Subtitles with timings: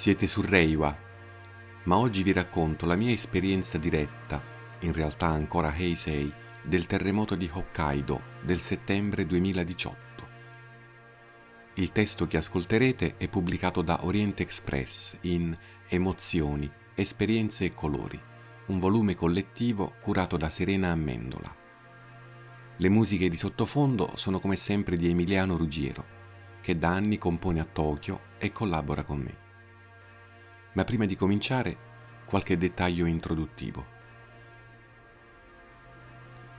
[0.00, 0.96] Siete su Reiwa,
[1.82, 4.42] ma oggi vi racconto la mia esperienza diretta,
[4.78, 6.32] in realtà ancora Heisei,
[6.62, 10.28] del terremoto di Hokkaido del settembre 2018.
[11.74, 15.54] Il testo che ascolterete è pubblicato da Oriente Express in
[15.86, 18.18] Emozioni, Esperienze e Colori,
[18.68, 21.54] un volume collettivo curato da Serena Amendola.
[22.74, 26.06] Le musiche di sottofondo sono come sempre di Emiliano Ruggiero,
[26.62, 29.48] che da anni compone a Tokyo e collabora con me.
[30.72, 31.76] Ma prima di cominciare,
[32.24, 33.98] qualche dettaglio introduttivo.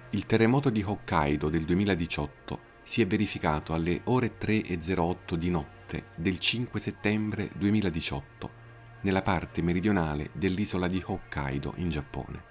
[0.10, 6.40] Il terremoto di Hokkaido del 2018 si è verificato alle ore 3.08 di notte del
[6.40, 8.60] 5 settembre 2018
[9.02, 12.50] nella parte meridionale dell'isola di Hokkaido in Giappone.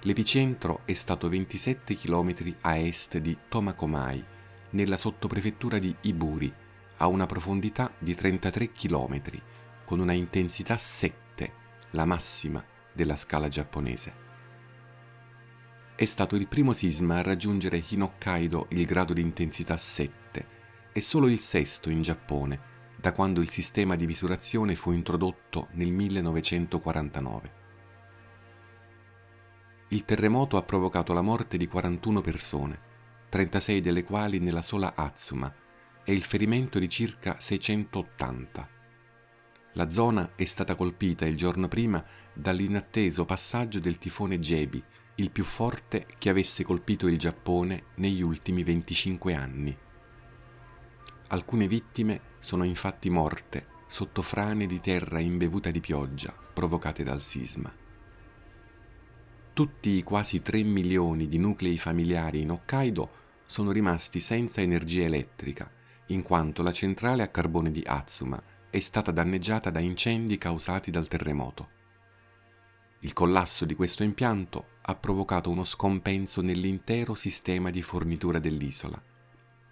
[0.00, 4.24] L'epicentro è stato 27 km a est di Tomakomai,
[4.70, 6.52] nella sottoprefettura di Iburi,
[6.96, 9.20] a una profondità di 33 km,
[9.90, 11.52] con una intensità 7,
[11.90, 14.14] la massima della scala giapponese.
[15.96, 20.46] È stato il primo sisma a raggiungere in Hokkaido il grado di intensità 7
[20.92, 22.60] e solo il sesto in Giappone,
[22.96, 27.52] da quando il sistema di misurazione fu introdotto nel 1949.
[29.88, 32.80] Il terremoto ha provocato la morte di 41 persone,
[33.28, 35.52] 36 delle quali nella sola Atsuma,
[36.04, 38.78] e il ferimento di circa 680.
[39.74, 44.82] La zona è stata colpita il giorno prima dall'inatteso passaggio del tifone Jebi,
[45.16, 49.76] il più forte che avesse colpito il Giappone negli ultimi 25 anni.
[51.28, 57.72] Alcune vittime sono infatti morte sotto frane di terra imbevuta di pioggia provocate dal sisma.
[59.52, 65.70] Tutti i quasi 3 milioni di nuclei familiari in Hokkaido sono rimasti senza energia elettrica,
[66.06, 71.08] in quanto la centrale a carbone di Atsuma è stata danneggiata da incendi causati dal
[71.08, 71.78] terremoto.
[73.00, 79.02] Il collasso di questo impianto ha provocato uno scompenso nell'intero sistema di fornitura dell'isola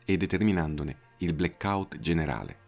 [0.05, 2.67] e determinandone il blackout generale.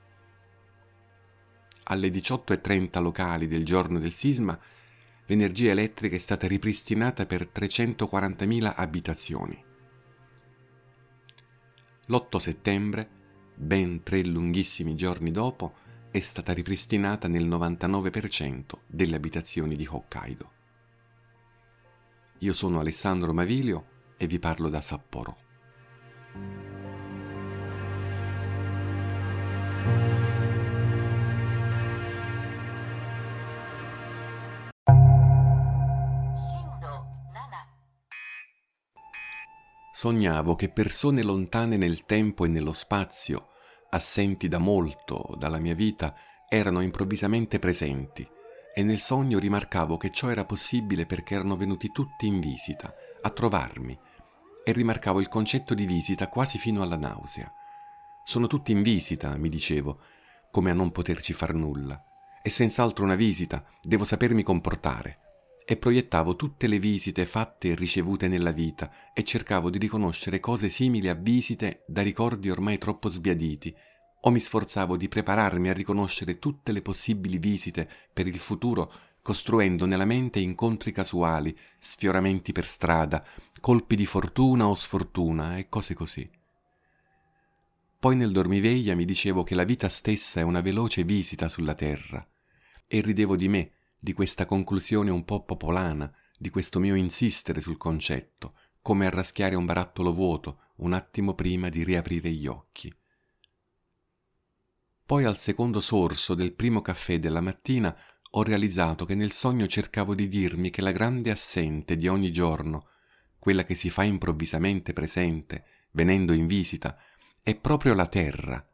[1.84, 4.58] Alle 18.30 locali del giorno del sisma
[5.26, 9.64] l'energia elettrica è stata ripristinata per 340.000 abitazioni.
[12.06, 13.08] L'8 settembre,
[13.54, 20.52] ben tre lunghissimi giorni dopo, è stata ripristinata nel 99% delle abitazioni di Hokkaido.
[22.38, 23.84] Io sono Alessandro Mavilio
[24.16, 25.36] e vi parlo da Sapporo.
[39.92, 43.50] Sognavo che persone lontane nel tempo e nello spazio,
[43.90, 46.14] assenti da molto dalla mia vita,
[46.48, 48.28] erano improvvisamente presenti
[48.72, 53.30] e nel sogno rimarcavo che ciò era possibile perché erano venuti tutti in visita, a
[53.30, 53.98] trovarmi,
[54.62, 57.52] e rimarcavo il concetto di visita quasi fino alla nausea.
[58.22, 60.00] Sono tutti in visita, mi dicevo,
[60.50, 62.02] come a non poterci far nulla.
[62.42, 65.29] È senz'altro una visita, devo sapermi comportare
[65.70, 70.68] e proiettavo tutte le visite fatte e ricevute nella vita e cercavo di riconoscere cose
[70.68, 73.72] simili a visite da ricordi ormai troppo sbiaditi,
[74.22, 78.92] o mi sforzavo di prepararmi a riconoscere tutte le possibili visite per il futuro
[79.22, 83.24] costruendo nella mente incontri casuali, sfioramenti per strada,
[83.60, 86.28] colpi di fortuna o sfortuna e cose così.
[88.00, 92.26] Poi nel dormiveglia mi dicevo che la vita stessa è una veloce visita sulla terra
[92.88, 93.70] e ridevo di me
[94.00, 99.54] di questa conclusione un po' popolana, di questo mio insistere sul concetto, come a raschiare
[99.54, 102.92] un barattolo vuoto un attimo prima di riaprire gli occhi.
[105.04, 107.94] Poi al secondo sorso del primo caffè della mattina
[108.30, 112.86] ho realizzato che nel sogno cercavo di dirmi che la grande assente di ogni giorno,
[113.38, 116.96] quella che si fa improvvisamente presente, venendo in visita,
[117.42, 118.64] è proprio la Terra.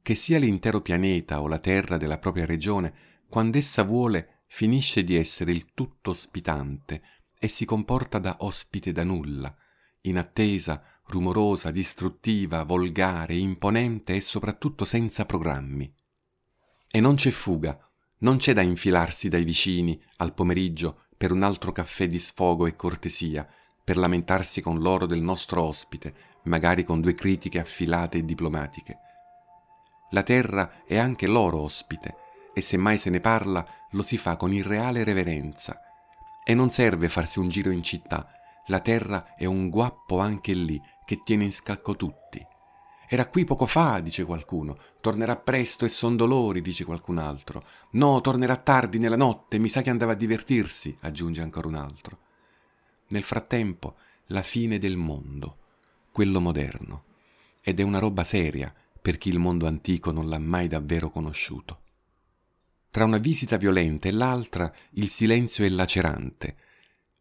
[0.00, 2.94] Che sia l'intero pianeta o la Terra della propria regione
[3.28, 7.02] quando essa vuole, finisce di essere il tutto ospitante
[7.38, 9.54] e si comporta da ospite da nulla,
[10.02, 15.92] inattesa, rumorosa, distruttiva, volgare, imponente e soprattutto senza programmi.
[16.88, 17.78] E non c'è fuga,
[18.18, 22.76] non c'è da infilarsi dai vicini al pomeriggio per un altro caffè di sfogo e
[22.76, 23.46] cortesia,
[23.84, 26.14] per lamentarsi con loro del nostro ospite,
[26.44, 28.98] magari con due critiche affilate e diplomatiche.
[30.10, 32.14] La terra è anche loro ospite,
[32.56, 35.78] e se mai se ne parla lo si fa con irreale reverenza.
[36.42, 38.30] E non serve farsi un giro in città,
[38.68, 42.42] la terra è un guappo anche lì che tiene in scacco tutti.
[43.06, 44.78] Era qui poco fa, dice qualcuno.
[45.02, 47.62] Tornerà presto e son dolori, dice qualcun altro.
[47.90, 52.18] No, tornerà tardi nella notte, mi sa che andava a divertirsi, aggiunge ancora un altro.
[53.08, 53.96] Nel frattempo,
[54.28, 55.58] la fine del mondo,
[56.10, 57.04] quello moderno.
[57.60, 61.82] Ed è una roba seria per chi il mondo antico non l'ha mai davvero conosciuto.
[62.96, 66.56] Tra una visita violenta e l'altra il silenzio è lacerante.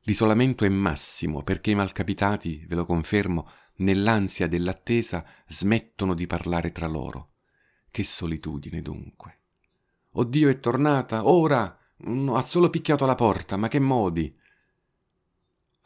[0.04, 3.50] L'isolamento è massimo perché i malcapitati, ve lo confermo,
[3.80, 7.32] nell'ansia dell'attesa, smettono di parlare tra loro.
[7.92, 9.40] Che solitudine dunque.
[10.12, 11.78] Oddio è tornata, ora!
[11.98, 14.34] ha solo picchiato alla porta, ma che modi!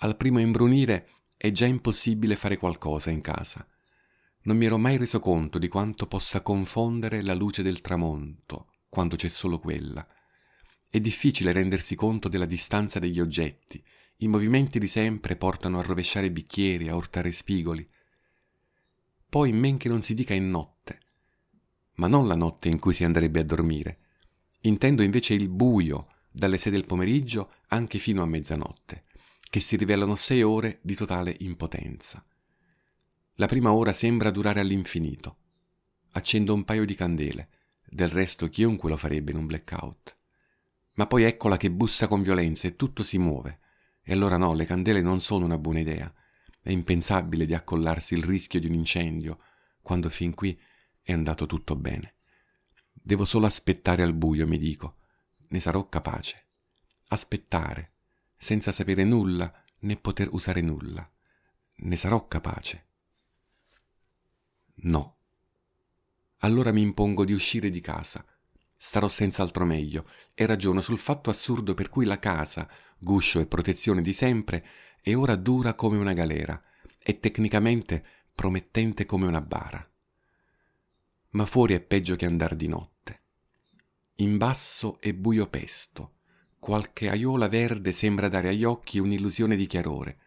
[0.02, 3.66] Al primo imbrunire è già impossibile fare qualcosa in casa.
[4.44, 9.16] Non mi ero mai reso conto di quanto possa confondere la luce del tramonto, quando
[9.16, 10.06] c'è solo quella.
[10.90, 13.82] È difficile rendersi conto della distanza degli oggetti,
[14.22, 17.88] i movimenti di sempre portano a rovesciare bicchieri, a urtare spigoli.
[19.30, 21.00] Poi men che non si dica in notte,
[21.96, 24.00] ma non la notte in cui si andrebbe a dormire.
[24.62, 29.06] Intendo invece il buio, dalle sei del pomeriggio anche fino a mezzanotte,
[29.50, 32.24] che si rivelano sei ore di totale impotenza.
[33.36, 35.38] La prima ora sembra durare all'infinito.
[36.12, 37.50] Accendo un paio di candele,
[37.90, 40.18] del resto chiunque lo farebbe in un blackout.
[40.94, 43.60] Ma poi eccola che bussa con violenza e tutto si muove
[44.10, 46.12] e allora no, le candele non sono una buona idea.
[46.60, 49.38] È impensabile di accollarsi il rischio di un incendio,
[49.84, 50.60] quando fin qui
[51.04, 52.16] è andato tutto bene.
[52.92, 54.96] Devo solo aspettare al buio, mi dico.
[55.50, 56.48] Ne sarò capace.
[57.10, 57.92] Aspettare,
[58.36, 61.08] senza sapere nulla né poter usare nulla.
[61.76, 62.88] Ne sarò capace.
[64.78, 65.18] No.
[66.40, 68.26] Allora mi impongo di uscire di casa.
[68.78, 74.02] Starò senz'altro meglio e ragiono sul fatto assurdo per cui la casa, guscio e protezione
[74.02, 74.66] di sempre,
[75.02, 76.62] è ora dura come una galera
[76.98, 78.04] e tecnicamente
[78.34, 79.86] promettente come una bara.
[81.32, 83.22] Ma fuori è peggio che andar di notte.
[84.16, 86.20] In basso è buio pesto,
[86.58, 90.20] qualche aiola verde sembra dare agli occhi un'illusione di chiarore.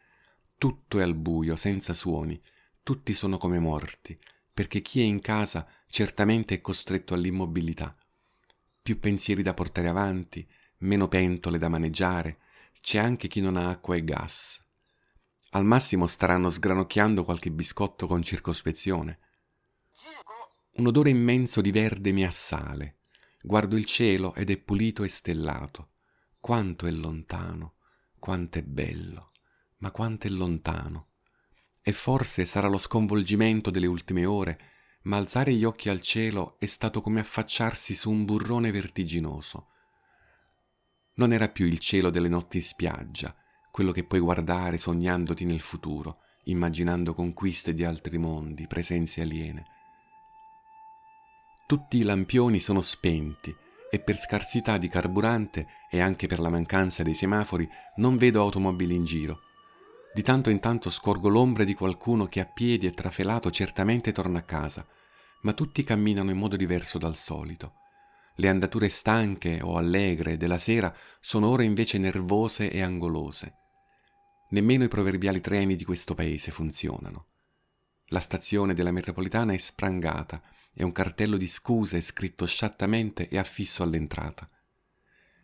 [0.59, 2.41] Tutto è al buio, senza suoni,
[2.83, 4.19] tutti sono come morti,
[4.63, 7.97] perché chi è in casa certamente è costretto all'immobilità.
[8.81, 10.49] Più pensieri da portare avanti,
[10.79, 12.39] meno pentole da maneggiare,
[12.81, 14.65] c'è anche chi non ha acqua e gas.
[15.51, 19.19] Al massimo staranno sgranocchiando qualche biscotto con circospezione.
[20.75, 23.01] Un odore immenso di verde mi assale.
[23.43, 25.95] Guardo il cielo ed è pulito e stellato.
[26.39, 27.79] Quanto è lontano,
[28.17, 29.33] quanto è bello,
[29.79, 31.12] ma quanto è lontano.
[31.83, 34.59] E forse sarà lo sconvolgimento delle ultime ore,
[35.03, 39.67] ma alzare gli occhi al cielo è stato come affacciarsi su un burrone vertiginoso.
[41.15, 43.35] Non era più il cielo delle notti in spiaggia,
[43.71, 49.67] quello che puoi guardare sognandoti nel futuro, immaginando conquiste di altri mondi, presenze aliene.
[51.67, 53.55] Tutti i lampioni sono spenti
[53.91, 58.95] e per scarsità di carburante e anche per la mancanza dei semafori non vedo automobili
[58.95, 59.41] in giro.
[60.15, 64.41] Di tanto in tanto scorgo l'ombra di qualcuno che a piedi e trafelato certamente torna
[64.41, 64.87] a casa,
[65.41, 67.77] ma tutti camminano in modo diverso dal solito.
[68.37, 73.55] Le andature stanche o allegre della sera sono ora invece nervose e angolose.
[74.51, 77.29] Nemmeno i proverbiali treni di questo paese funzionano.
[78.09, 80.43] La stazione della metropolitana è sprangata
[80.75, 84.47] e un cartello di scuse scritto sciattamente è affisso all'entrata.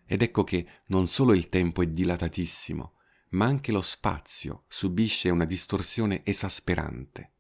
[0.05, 2.93] Ed ecco che non solo il tempo è dilatatissimo,
[3.31, 7.33] ma anche lo spazio subisce una distorsione esasperante.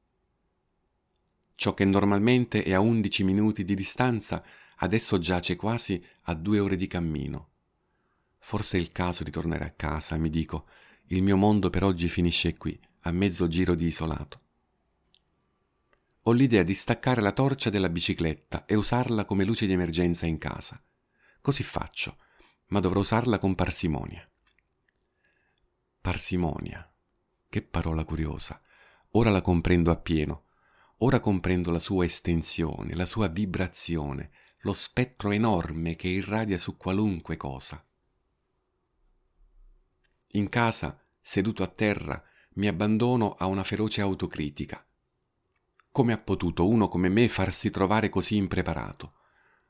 [1.55, 4.45] Ciò che normalmente è a undici minuti di distanza
[4.77, 7.49] adesso giace quasi a due ore di cammino.
[8.39, 10.67] Forse è il caso di tornare a casa, mi dico.
[11.07, 14.41] Il mio mondo per oggi finisce qui, a mezzo giro di isolato.
[16.23, 20.39] Ho l'idea di staccare la torcia della bicicletta e usarla come luce di emergenza in
[20.39, 20.81] casa.
[21.41, 22.19] Così faccio,
[22.67, 24.29] ma dovrò usarla con parsimonia.
[26.09, 26.91] Parsimonia.
[27.51, 28.63] Che parola curiosa.
[29.11, 30.47] Ora la comprendo appieno.
[31.01, 37.37] Ora comprendo la sua estensione, la sua vibrazione, lo spettro enorme che irradia su qualunque
[37.37, 37.87] cosa.
[40.29, 42.25] In casa, seduto a terra,
[42.55, 44.83] mi abbandono a una feroce autocritica.
[45.93, 49.13] Come ha potuto uno come me farsi trovare così impreparato?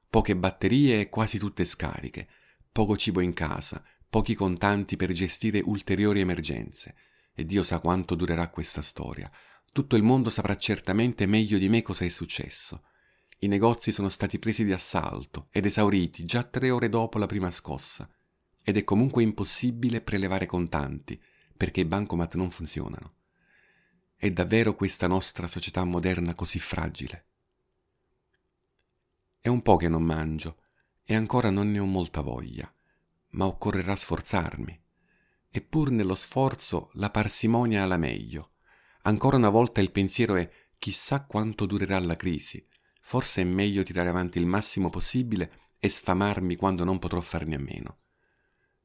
[0.08, 2.28] Poche batterie e quasi tutte scariche,
[2.70, 6.94] poco cibo in casa, pochi contanti per gestire ulteriori emergenze.
[7.32, 9.30] E Dio sa quanto durerà questa storia.
[9.72, 12.82] Tutto il mondo saprà certamente meglio di me cosa è successo.
[13.40, 17.50] I negozi sono stati presi di assalto ed esauriti già tre ore dopo la prima
[17.50, 18.10] scossa.
[18.62, 21.20] Ed è comunque impossibile prelevare contanti,
[21.56, 23.14] perché i bancomat non funzionano.
[24.16, 27.26] È davvero questa nostra società moderna così fragile?
[29.40, 30.62] È un po' che non mangio
[31.04, 32.70] e ancora non ne ho molta voglia,
[33.30, 34.80] ma occorrerà sforzarmi.
[35.50, 38.52] Eppur nello sforzo la parsimonia ha la meglio.
[39.02, 42.64] Ancora una volta il pensiero è chissà quanto durerà la crisi.
[43.00, 47.58] Forse è meglio tirare avanti il massimo possibile e sfamarmi quando non potrò farne a
[47.58, 47.98] meno.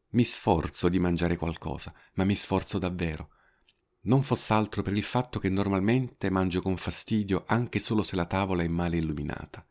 [0.09, 3.29] Mi sforzo di mangiare qualcosa, ma mi sforzo davvero.
[4.01, 8.63] Non foss'altro per il fatto che normalmente mangio con fastidio anche solo se la tavola
[8.63, 9.65] è male illuminata.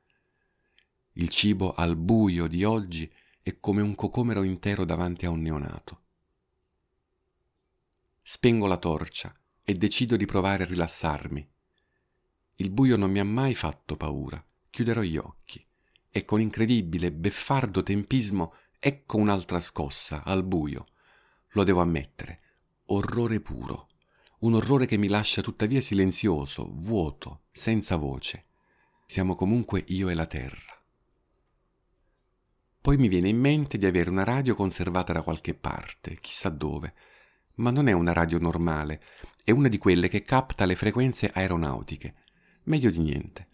[1.12, 3.10] Il cibo al buio di oggi
[3.42, 6.00] è come un cocomero intero davanti a un neonato.
[8.22, 9.34] Spengo la torcia
[9.64, 11.49] e decido di provare a rilassarmi.
[12.56, 15.64] Il buio non mi ha mai fatto paura, chiuderò gli occhi
[16.08, 20.87] e con incredibile, beffardo tempismo ecco un'altra scossa al buio.
[21.52, 22.40] Lo devo ammettere,
[22.87, 23.88] orrore puro,
[24.40, 28.46] un orrore che mi lascia tuttavia silenzioso, vuoto, senza voce.
[29.06, 30.81] Siamo comunque io e la terra.
[32.82, 36.94] Poi mi viene in mente di avere una radio conservata da qualche parte, chissà dove,
[37.54, 39.00] ma non è una radio normale,
[39.44, 42.14] è una di quelle che capta le frequenze aeronautiche.
[42.64, 43.46] Meglio di niente.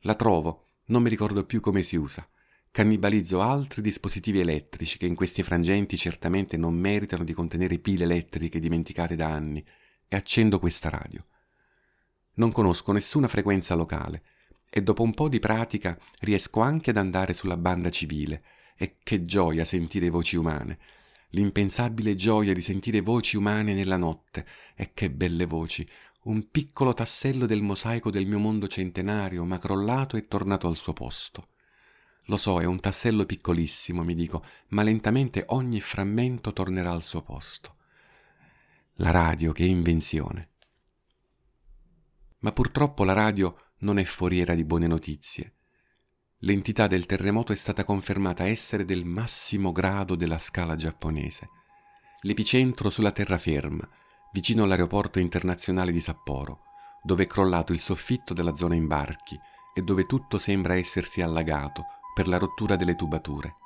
[0.00, 2.28] La trovo, non mi ricordo più come si usa.
[2.70, 8.58] Cannibalizzo altri dispositivi elettrici che in questi frangenti certamente non meritano di contenere pile elettriche
[8.58, 9.64] dimenticate da anni
[10.06, 11.24] e accendo questa radio.
[12.34, 14.22] Non conosco nessuna frequenza locale
[14.68, 18.42] e dopo un po' di pratica riesco anche ad andare sulla banda civile
[18.76, 20.78] e che gioia sentire voci umane.
[21.30, 24.46] L'impensabile gioia di sentire voci umane nella notte.
[24.74, 25.88] E che belle voci.
[26.24, 30.92] Un piccolo tassello del mosaico del mio mondo centenario, ma crollato e tornato al suo
[30.92, 31.48] posto.
[32.28, 37.22] Lo so, è un tassello piccolissimo, mi dico, ma lentamente ogni frammento tornerà al suo
[37.22, 37.76] posto.
[38.94, 40.50] La radio, che invenzione.
[42.38, 45.55] Ma purtroppo la radio non è foriera di buone notizie.
[46.46, 51.48] L'entità del terremoto è stata confermata essere del massimo grado della scala giapponese.
[52.20, 53.86] L'epicentro sulla terraferma,
[54.30, 56.60] vicino all'aeroporto internazionale di Sapporo,
[57.02, 59.36] dove è crollato il soffitto della zona imbarchi
[59.74, 63.56] e dove tutto sembra essersi allagato per la rottura delle tubature.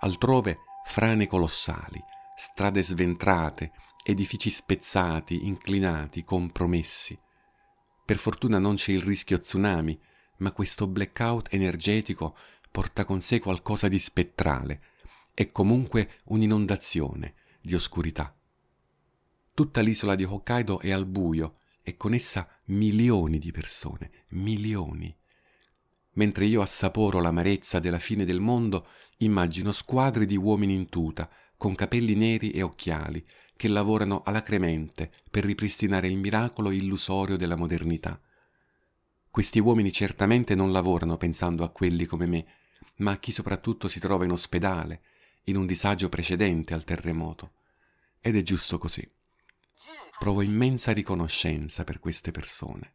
[0.00, 2.04] Altrove frane colossali,
[2.36, 3.72] strade sventrate,
[4.04, 7.18] edifici spezzati, inclinati, compromessi.
[8.04, 9.98] Per fortuna non c'è il rischio tsunami,
[10.38, 12.36] ma questo blackout energetico
[12.70, 14.82] porta con sé qualcosa di spettrale
[15.34, 18.34] e comunque un'inondazione di oscurità.
[19.54, 25.14] Tutta l'isola di Hokkaido è al buio e con essa milioni di persone, milioni.
[26.12, 28.88] Mentre io assaporo l'amarezza della fine del mondo,
[29.18, 33.24] immagino squadre di uomini in tuta, con capelli neri e occhiali,
[33.56, 38.20] che lavorano alacremente per ripristinare il miracolo illusorio della modernità.
[39.36, 42.46] Questi uomini certamente non lavorano pensando a quelli come me,
[43.00, 45.02] ma a chi soprattutto si trova in ospedale,
[45.44, 47.50] in un disagio precedente al terremoto.
[48.18, 49.06] Ed è giusto così.
[50.18, 52.94] Provo immensa riconoscenza per queste persone,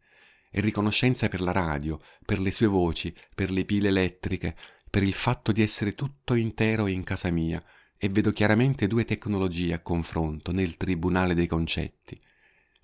[0.50, 4.56] e riconoscenza per la radio, per le sue voci, per le pile elettriche,
[4.90, 7.64] per il fatto di essere tutto intero in casa mia,
[8.00, 12.20] e vedo chiaramente due tecnologie a confronto nel tribunale dei concetti,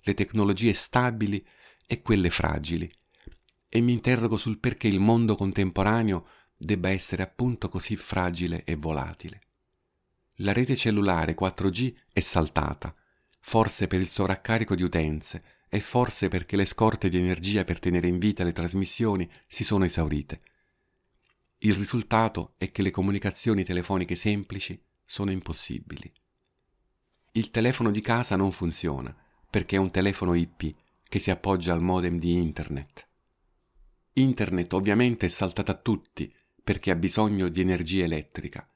[0.02, 1.44] le tecnologie stabili
[1.88, 2.88] e quelle fragili,
[3.68, 9.40] e mi interrogo sul perché il mondo contemporaneo debba essere appunto così fragile e volatile.
[10.36, 12.94] La rete cellulare 4G è saltata,
[13.40, 18.06] forse per il sovraccarico di utenze e forse perché le scorte di energia per tenere
[18.06, 20.40] in vita le trasmissioni si sono esaurite.
[21.58, 26.10] Il risultato è che le comunicazioni telefoniche semplici sono impossibili.
[27.32, 29.14] Il telefono di casa non funziona
[29.50, 30.74] perché è un telefono IP
[31.08, 33.07] che si appoggia al modem di Internet.
[34.18, 36.32] Internet ovviamente è saltata a tutti
[36.62, 38.68] perché ha bisogno di energia elettrica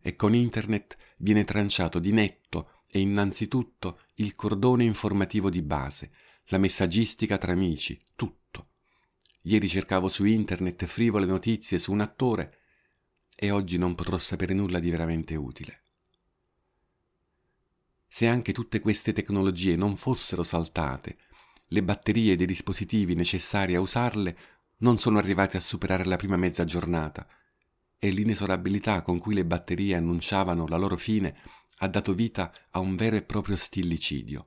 [0.00, 6.12] e con Internet viene tranciato di netto e innanzitutto il cordone informativo di base,
[6.46, 8.68] la messaggistica tra amici, tutto.
[9.42, 12.58] Ieri cercavo su Internet frivole notizie su un attore
[13.34, 15.82] e oggi non potrò sapere nulla di veramente utile.
[18.06, 21.18] Se anche tutte queste tecnologie non fossero saltate,
[21.70, 24.38] le batterie dei dispositivi necessari a usarle
[24.78, 27.26] non sono arrivati a superare la prima mezza giornata
[27.98, 31.36] e l'inesorabilità con cui le batterie annunciavano la loro fine
[31.78, 34.46] ha dato vita a un vero e proprio stillicidio.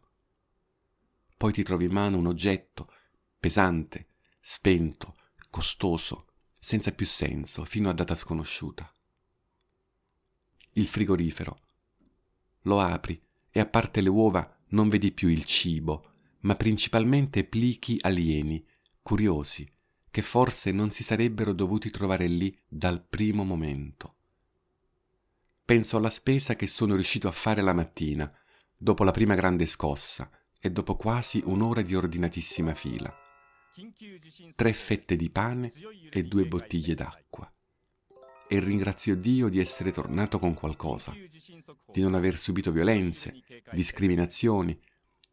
[1.37, 2.91] Poi ti trovi in mano un oggetto
[3.39, 4.07] pesante,
[4.39, 5.15] spento,
[5.49, 6.27] costoso,
[6.59, 8.91] senza più senso, fino a data sconosciuta.
[10.73, 11.61] Il frigorifero.
[12.63, 13.19] Lo apri
[13.49, 18.63] e a parte le uova non vedi più il cibo, ma principalmente plichi alieni,
[19.01, 19.69] curiosi,
[20.19, 24.15] che forse non si sarebbero dovuti trovare lì dal primo momento.
[25.63, 28.29] Penso alla spesa che sono riuscito a fare la mattina,
[28.75, 33.15] dopo la prima grande scossa e dopo quasi un'ora di ordinatissima fila.
[34.55, 35.71] Tre fette di pane
[36.09, 37.49] e due bottiglie d'acqua.
[38.49, 44.77] E ringrazio Dio di essere tornato con qualcosa, di non aver subito violenze, discriminazioni,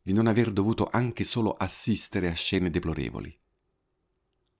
[0.00, 3.36] di non aver dovuto anche solo assistere a scene deplorevoli.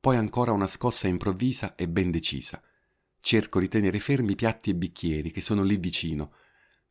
[0.06, 2.62] Poi ancora una scossa improvvisa e ben decisa.
[3.18, 6.32] Cerco di tenere fermi piatti e bicchieri che sono lì vicino,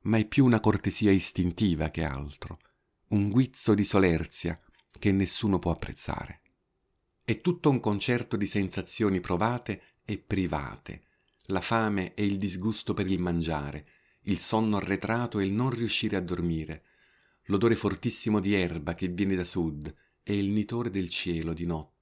[0.01, 2.59] ma è più una cortesia istintiva che altro,
[3.11, 4.61] un guizzo di solerzia
[4.99, 6.41] che nessuno può apprezzare.
[7.23, 11.03] È tutto un concerto di sensazioni provate e private,
[11.45, 13.87] la fame e il disgusto per il mangiare,
[14.23, 16.83] il sonno arretrato e il non riuscire a dormire,
[17.45, 21.94] l'odore fortissimo di erba che viene da sud e il nitore del cielo di notte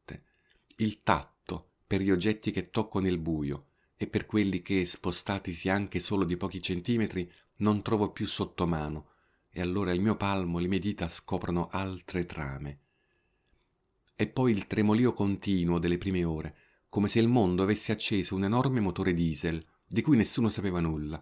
[0.77, 5.99] il tatto per gli oggetti che tocco nel buio e per quelli che, spostatisi anche
[5.99, 9.09] solo di pochi centimetri, non trovo più sotto mano,
[9.49, 12.79] e allora il mio palmo e le mie dita scoprono altre trame.
[14.15, 16.55] E poi il tremolio continuo delle prime ore,
[16.89, 21.21] come se il mondo avesse acceso un enorme motore diesel di cui nessuno sapeva nulla,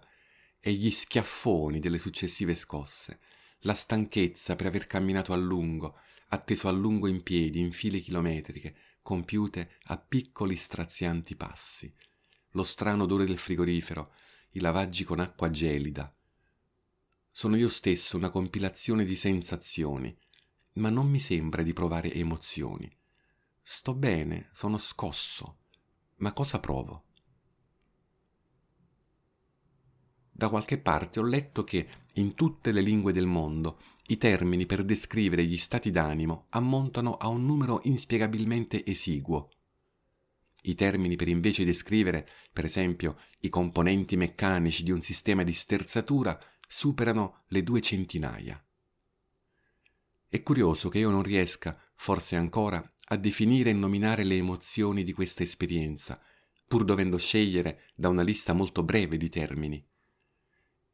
[0.59, 3.19] e gli schiaffoni delle successive scosse,
[3.59, 5.97] la stanchezza per aver camminato a lungo,
[6.29, 11.93] atteso a lungo in piedi, in file chilometriche, compiute a piccoli strazianti passi,
[12.51, 14.13] lo strano odore del frigorifero,
[14.51, 16.13] i lavaggi con acqua gelida.
[17.29, 20.15] Sono io stesso una compilazione di sensazioni,
[20.73, 22.93] ma non mi sembra di provare emozioni.
[23.61, 25.59] Sto bene, sono scosso,
[26.17, 27.05] ma cosa provo?
[30.29, 33.79] Da qualche parte ho letto che in tutte le lingue del mondo
[34.11, 39.49] i termini per descrivere gli stati d'animo ammontano a un numero inspiegabilmente esiguo.
[40.63, 46.37] I termini per invece descrivere, per esempio, i componenti meccanici di un sistema di sterzatura
[46.67, 48.61] superano le due centinaia.
[50.27, 55.13] È curioso che io non riesca, forse ancora, a definire e nominare le emozioni di
[55.13, 56.21] questa esperienza,
[56.67, 59.85] pur dovendo scegliere da una lista molto breve di termini.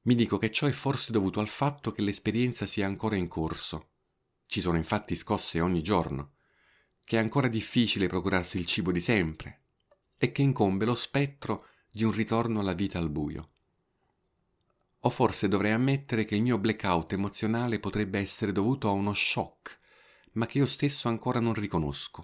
[0.07, 3.89] Mi dico che ciò è forse dovuto al fatto che l'esperienza sia ancora in corso.
[4.45, 6.35] Ci sono infatti scosse ogni giorno,
[7.03, 9.63] che è ancora difficile procurarsi il cibo di sempre
[10.17, 13.49] e che incombe lo spettro di un ritorno alla vita al buio.
[14.99, 19.77] O forse dovrei ammettere che il mio blackout emozionale potrebbe essere dovuto a uno shock,
[20.33, 22.23] ma che io stesso ancora non riconosco.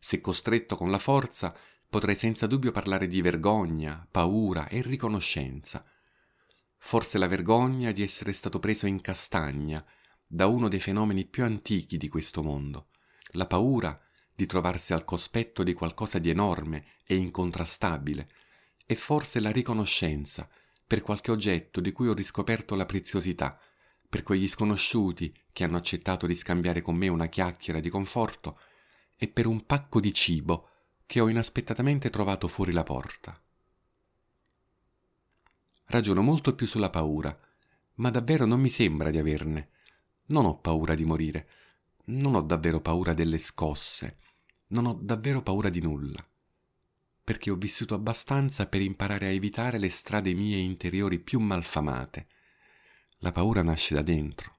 [0.00, 1.56] Se costretto con la forza,
[1.88, 5.84] potrei senza dubbio parlare di vergogna, paura e riconoscenza,
[6.86, 9.84] forse la vergogna di essere stato preso in castagna
[10.24, 12.90] da uno dei fenomeni più antichi di questo mondo,
[13.32, 14.00] la paura
[14.32, 18.28] di trovarsi al cospetto di qualcosa di enorme e incontrastabile,
[18.86, 20.48] e forse la riconoscenza
[20.86, 23.58] per qualche oggetto di cui ho riscoperto la preziosità,
[24.08, 28.60] per quegli sconosciuti che hanno accettato di scambiare con me una chiacchiera di conforto,
[29.16, 30.68] e per un pacco di cibo
[31.04, 33.40] che ho inaspettatamente trovato fuori la porta
[35.86, 37.38] ragiono molto più sulla paura,
[37.94, 39.70] ma davvero non mi sembra di averne.
[40.26, 41.48] Non ho paura di morire,
[42.06, 44.18] non ho davvero paura delle scosse,
[44.68, 46.24] non ho davvero paura di nulla,
[47.22, 52.26] perché ho vissuto abbastanza per imparare a evitare le strade mie interiori più malfamate.
[53.18, 54.54] La paura nasce da dentro.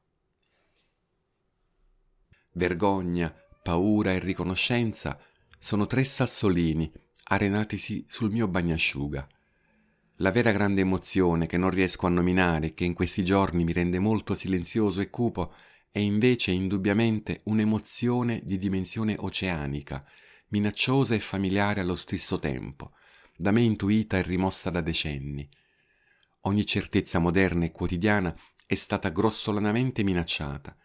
[2.53, 5.19] Vergogna, paura e riconoscenza
[5.59, 6.91] sono tre sassolini
[7.25, 9.27] arenatisi sul mio bagnasciuga
[10.17, 13.99] la vera grande emozione che non riesco a nominare che in questi giorni mi rende
[13.99, 15.53] molto silenzioso e cupo
[15.91, 20.03] è invece indubbiamente un'emozione di dimensione oceanica,
[20.49, 22.93] minacciosa e familiare allo stesso tempo,
[23.35, 25.47] da me intuita e rimossa da decenni.
[26.41, 30.75] Ogni certezza moderna e quotidiana è stata grossolanamente minacciata,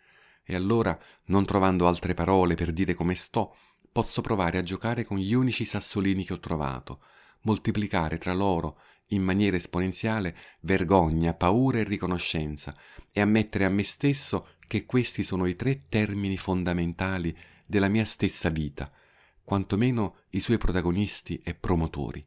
[0.44, 3.56] e allora, non trovando altre parole per dire come sto,
[3.90, 7.02] posso provare a giocare con gli unici sassolini che ho trovato,
[7.42, 8.78] moltiplicare tra loro
[9.14, 12.76] in maniera esponenziale vergogna, paura e riconoscenza
[13.12, 18.48] e ammettere a me stesso che questi sono i tre termini fondamentali della mia stessa
[18.48, 18.90] vita,
[19.42, 22.26] quantomeno i suoi protagonisti e promotori.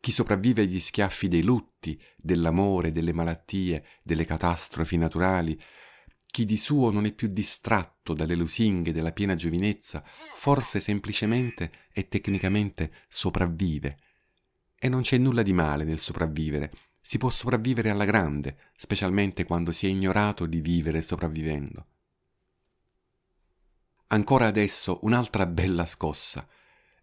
[0.00, 5.58] Chi sopravvive agli schiaffi dei lutti, dell'amore, delle malattie, delle catastrofi naturali,
[6.26, 12.06] chi di suo non è più distratto dalle lusinghe della piena giovinezza, forse semplicemente e
[12.06, 13.98] tecnicamente sopravvive
[14.78, 16.70] e non c'è nulla di male nel sopravvivere.
[17.00, 21.86] Si può sopravvivere alla grande, specialmente quando si è ignorato di vivere sopravvivendo.
[24.08, 26.46] Ancora adesso un'altra bella scossa.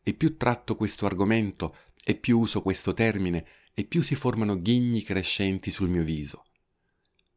[0.01, 5.01] E più tratto questo argomento e più uso questo termine e più si formano ghigni
[5.03, 6.45] crescenti sul mio viso.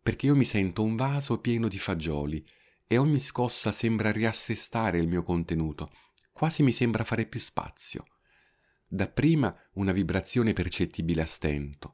[0.02, 2.46] Perché io mi sento un vaso pieno di fagioli
[2.86, 5.90] e ogni scossa sembra riassestare il mio contenuto,
[6.32, 8.04] quasi mi sembra fare più spazio.
[8.90, 11.92] Dapprima una vibrazione percettibile a stento,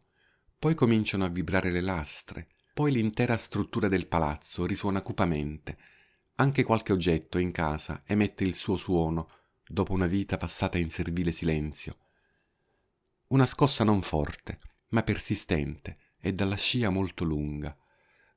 [0.56, 5.76] poi cominciano a vibrare le lastre, poi l'intera struttura del palazzo risuona cupamente,
[6.36, 9.28] anche qualche oggetto in casa emette il suo suono
[9.66, 11.98] dopo una vita passata in servile silenzio.
[13.28, 17.76] Una scossa non forte, ma persistente e dalla scia molto lunga.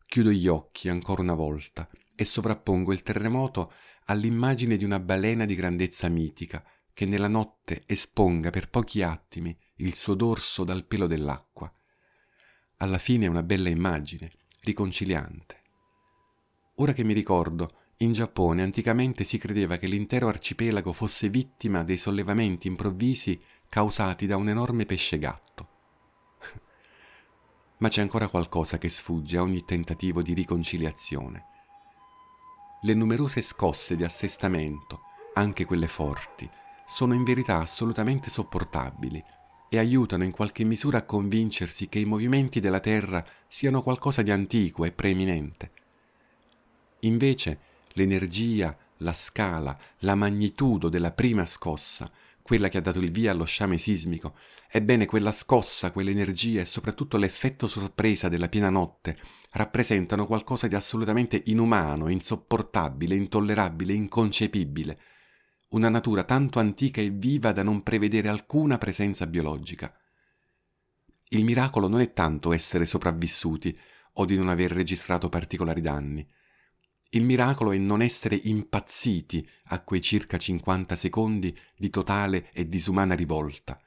[0.08, 3.72] Chiudo gli occhi ancora una volta e sovrappongo il terremoto
[4.06, 6.63] all'immagine di una balena di grandezza mitica
[6.98, 11.72] che nella notte esponga per pochi attimi il suo dorso dal pelo dell'acqua.
[12.78, 14.32] Alla fine è una bella immagine,
[14.62, 15.62] riconciliante.
[16.78, 22.00] Ora che mi ricordo, in Giappone anticamente si credeva che l'intero arcipelago fosse vittima dei
[22.00, 25.68] sollevamenti improvvisi causati da un enorme pesce gatto.
[27.78, 31.46] Ma c'è ancora qualcosa che sfugge a ogni tentativo di riconciliazione.
[32.82, 35.02] Le numerose scosse di assestamento,
[35.36, 36.50] anche quelle forti,
[36.88, 39.23] sono in verità assolutamente sopportabili
[39.69, 44.32] e aiutano in qualche misura a convincersi che i movimenti della Terra siano qualcosa di
[44.32, 45.71] antico e preeminente.
[47.02, 52.10] Invece l'energia, la scala, la magnitudo della prima scossa,
[52.41, 54.36] quella che ha dato il via allo sciame sismico,
[54.71, 59.17] ebbene quella scossa, quell'energia e soprattutto l'effetto sorpresa della piena notte
[59.52, 65.00] rappresentano qualcosa di assolutamente inumano, insopportabile, intollerabile, inconcepibile,
[65.69, 69.93] una natura tanto antica e viva da non prevedere alcuna presenza biologica.
[71.30, 73.77] Il miracolo non è tanto essere sopravvissuti
[74.13, 76.25] o di non aver registrato particolari danni.
[77.10, 83.13] Il miracolo è non essere impazziti a quei circa 50 secondi di totale e disumana
[83.13, 83.80] rivolta,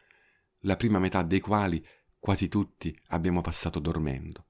[0.60, 1.84] la prima metà dei quali
[2.18, 4.44] quasi tutti abbiamo passato dormendo.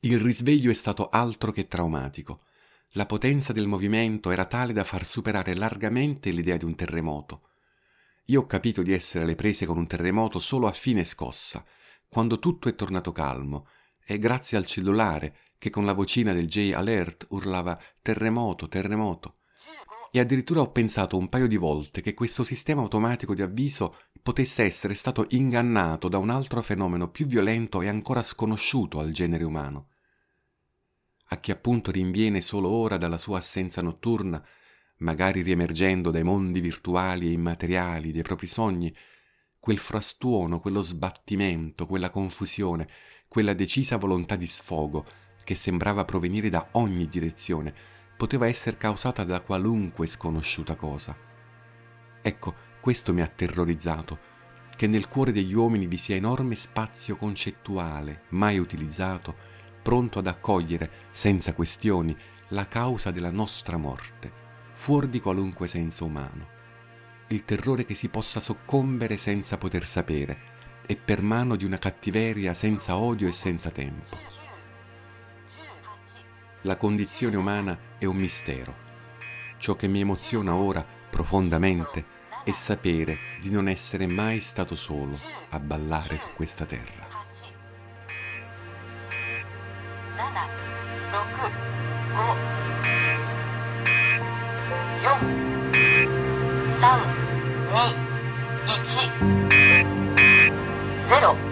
[0.00, 2.44] Il risveglio è stato altro che traumatico.
[2.92, 7.42] La potenza del movimento era tale da far superare largamente l'idea di un terremoto.
[8.26, 11.64] Io ho capito di essere alle prese con un terremoto solo a fine scossa,
[12.08, 13.68] quando tutto è tornato calmo,
[14.04, 19.34] e grazie al cellulare che con la vocina del J-Alert urlava terremoto, terremoto.
[20.10, 24.62] E addirittura ho pensato un paio di volte che questo sistema automatico di avviso potesse
[24.62, 29.88] essere stato ingannato da un altro fenomeno più violento e ancora sconosciuto al genere umano
[31.28, 34.44] a chi appunto rinviene solo ora dalla sua assenza notturna,
[34.98, 38.94] magari riemergendo dai mondi virtuali e immateriali dei propri sogni,
[39.58, 42.88] quel frastuono, quello sbattimento, quella confusione,
[43.26, 45.04] quella decisa volontà di sfogo
[45.42, 47.74] che sembrava provenire da ogni direzione,
[48.16, 51.16] poteva essere causata da qualunque sconosciuta cosa.
[52.22, 54.18] Ecco, questo mi ha terrorizzato,
[54.76, 59.36] che nel cuore degli uomini vi sia enorme spazio concettuale, mai utilizzato,
[59.86, 62.16] pronto ad accogliere, senza questioni,
[62.48, 64.32] la causa della nostra morte,
[64.72, 66.48] fuori di qualunque senso umano.
[67.28, 72.52] Il terrore che si possa soccombere senza poter sapere e per mano di una cattiveria
[72.52, 74.18] senza odio e senza tempo.
[76.62, 78.74] La condizione umana è un mistero.
[79.56, 82.04] Ciò che mi emoziona ora profondamente
[82.42, 85.16] è sapere di non essere mai stato solo
[85.50, 87.05] a ballare su questa terra.
[90.16, 90.22] 7
[91.12, 91.52] 6
[92.16, 92.36] 5
[95.02, 95.16] 4
[96.80, 96.96] 3
[97.72, 97.94] 2
[98.66, 99.10] 1
[101.06, 101.45] 0